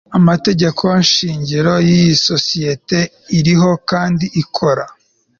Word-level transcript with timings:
amategeko 0.17 0.85
shingiro 1.11 1.73
y 1.87 1.91
isosiyete 2.09 2.99
iriho 3.39 3.71
kandi 3.89 4.25
ikora 4.41 4.85